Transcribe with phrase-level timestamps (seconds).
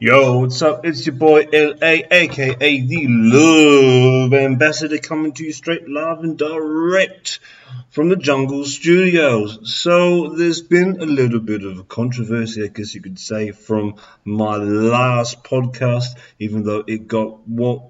[0.00, 0.86] Yo, what's up?
[0.86, 7.40] It's your boy LA, aka the Love Ambassador, coming to you straight live and direct
[7.90, 9.58] from the Jungle Studios.
[9.64, 13.96] So, there's been a little bit of a controversy, I guess you could say, from
[14.24, 17.82] my last podcast, even though it got what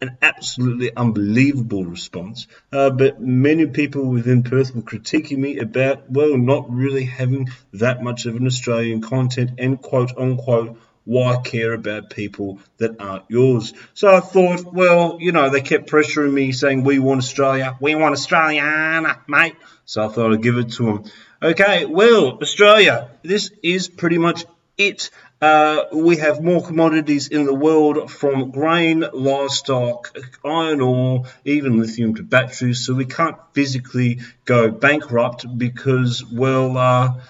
[0.00, 2.46] an absolutely unbelievable response.
[2.72, 8.02] Uh, but many people within Perth were critiquing me about, well, not really having that
[8.02, 13.72] much of an Australian content and quote unquote, why care about people that aren't yours?
[13.94, 17.94] So I thought, well, you know, they kept pressuring me saying, we want Australia, we
[17.94, 19.54] want Australiana, mate.
[19.84, 21.04] So I thought I'd give it to them.
[21.40, 24.46] Okay, well, Australia, this is pretty much
[24.78, 25.10] it.
[25.40, 32.14] Uh, we have more commodities in the world from grain, livestock, iron ore, even lithium
[32.14, 32.86] to batteries.
[32.86, 37.20] So we can't physically go bankrupt because, well, uh,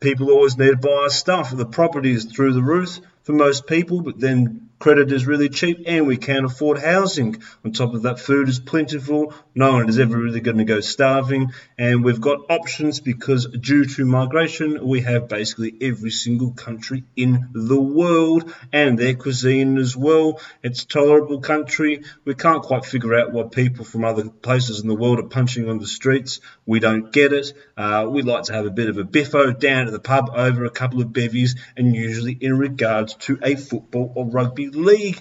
[0.00, 1.56] people always need to buy our stuff.
[1.56, 5.84] The property is through the roof for most people, but then credit is really cheap
[5.86, 7.42] and we can't afford housing.
[7.64, 9.34] On top of that, food is plentiful.
[9.54, 11.52] No one is ever really going to go starving.
[11.78, 17.48] And we've got options because due to migration, we have basically every single country in
[17.52, 20.40] the world and their cuisine as well.
[20.62, 22.04] It's a tolerable country.
[22.24, 25.68] We can't quite figure out what people from other places in the world are punching
[25.68, 26.40] on the streets.
[26.66, 27.52] We don't get it.
[27.76, 30.64] Uh, we like to have a bit of a biffo down at the pub over
[30.64, 35.20] a couple of bevies and usually in regards to a football or rugby League.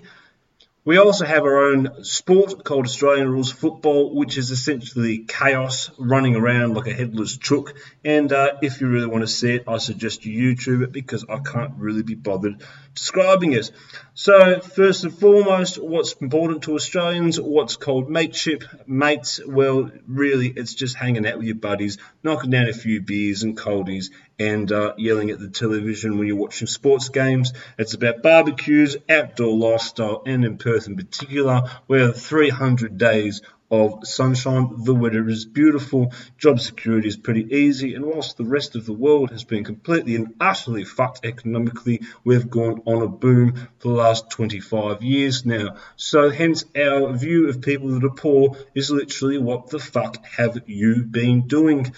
[0.86, 6.36] We also have our own sport called Australian Rules Football, which is essentially chaos running
[6.36, 7.74] around like a headless chook.
[8.04, 11.26] And uh, if you really want to see it, I suggest you YouTube it because
[11.28, 12.62] I can't really be bothered
[12.96, 13.72] describing it.
[14.14, 17.40] So, first and foremost, what's important to Australians?
[17.40, 18.64] What's called mateship?
[18.88, 23.44] Mates, well, really, it's just hanging out with your buddies, knocking down a few beers
[23.44, 27.54] and coldies, and uh, yelling at the television when you're watching sports games.
[27.78, 33.42] It's about barbecues, outdoor lifestyle, and in Perth in particular, we have 300 days
[33.72, 34.84] of sunshine.
[34.84, 38.94] The weather is beautiful, job security is pretty easy, and whilst the rest of the
[38.94, 43.96] world has been completely and utterly fucked economically, we've gone on a boom for the
[43.96, 45.78] last 25 years now.
[45.96, 50.64] So, hence, our view of people that are poor is literally what the fuck have
[50.68, 51.94] you been doing?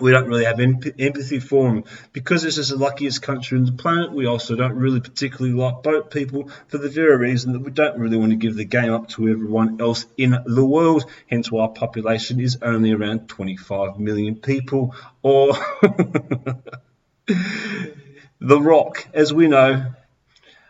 [0.00, 1.84] We don't really have empathy for them.
[2.12, 5.82] Because this is the luckiest country on the planet, we also don't really particularly like
[5.82, 8.92] boat people for the very reason that we don't really want to give the game
[8.92, 11.04] up to everyone else in the world.
[11.26, 14.94] Hence why our population is only around 25 million people.
[15.22, 15.54] Or
[18.38, 19.92] The Rock, as we know,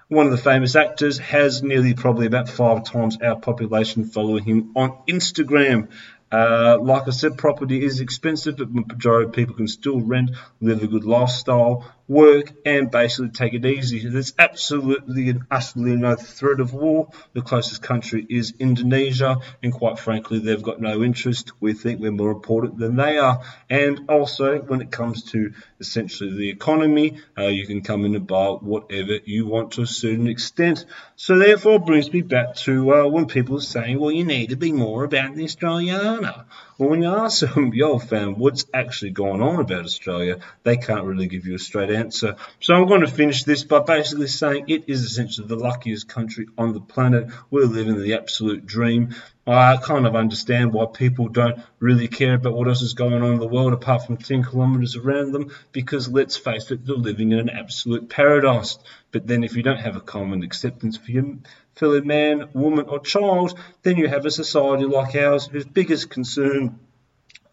[0.08, 4.72] one of the famous actors has nearly probably about five times our population following him
[4.76, 5.88] on Instagram.
[6.31, 10.31] Uh, like I said, property is expensive, but the majority of people can still rent,
[10.60, 14.09] live a good lifestyle, work, and basically take it easy.
[14.09, 17.09] There's absolutely and utterly no threat of war.
[17.33, 21.53] The closest country is Indonesia, and quite frankly, they've got no interest.
[21.61, 23.43] We think we're more important than they are.
[23.69, 28.27] And also, when it comes to essentially the economy, uh, you can come in and
[28.27, 30.84] buy whatever you want to a certain extent.
[31.17, 34.56] So, therefore, brings me back to uh, when people are saying, well, you need to
[34.56, 36.44] be more about the Australiana.
[36.78, 41.04] Well, when you ask them, yo, fam, what's actually going on about Australia, they can't
[41.04, 42.37] really give you a straight answer.
[42.60, 46.48] So I'm going to finish this by basically saying it is essentially the luckiest country
[46.59, 47.28] on the planet.
[47.50, 49.14] We're living the absolute dream.
[49.49, 53.34] I kind of understand why people don't really care about what else is going on
[53.34, 57.31] in the world apart from 10 kilometres around them because let's face it, they're living
[57.31, 58.77] in an absolute paradise.
[59.12, 61.37] But then if you don't have a common acceptance for your
[61.77, 66.81] fellow man, woman, or child, then you have a society like ours whose biggest concern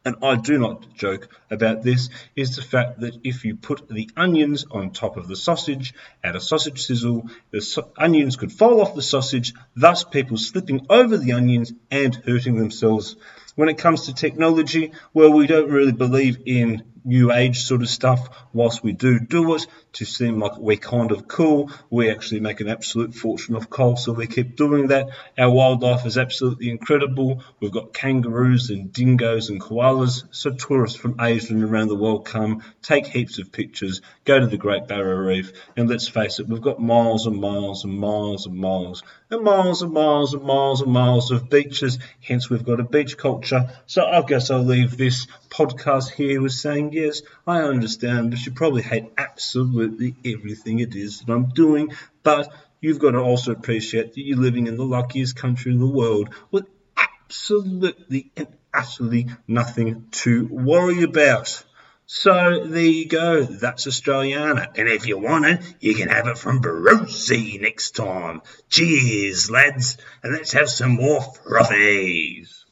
[0.06, 4.09] and I do not joke about this, is the fact that if you put the
[4.17, 8.82] onions on top of the sausage at a sausage sizzle, the so- onions could fall
[8.82, 13.16] off the sausage, thus people slipping over the onions and hurting themselves.
[13.55, 17.90] When it comes to technology, well, we don't really believe in new age sort of
[17.90, 21.72] stuff whilst we do do it to seem like we're kind of cool.
[21.90, 25.09] We actually make an absolute fortune of coal, so we keep doing that.
[25.38, 27.44] Our wildlife is absolutely incredible.
[27.59, 30.23] We've got kangaroos and dingoes and koalas.
[30.32, 34.47] So tourists from Asia and around the world come, take heaps of pictures, go to
[34.47, 38.47] the Great Barrier Reef, and let's face it, we've got miles and miles and miles
[38.47, 42.00] and miles and miles and miles and miles and miles of beaches.
[42.22, 43.70] Hence, we've got a beach culture.
[43.85, 48.51] So I guess I'll leave this podcast here with saying, yes, I understand, but you
[48.51, 51.91] probably hate absolutely everything it is that I'm doing.
[52.23, 55.87] But you've got to also appreciate that you're living in the luckiest country in the
[55.87, 56.66] world with
[56.97, 61.63] absolutely and utterly nothing to worry about.
[62.05, 63.43] So there you go.
[63.43, 64.78] That's Australiana.
[64.78, 68.41] And if you want it, you can have it from Brucey next time.
[68.69, 69.97] Cheers, lads.
[70.22, 72.63] And let's have some more frothies.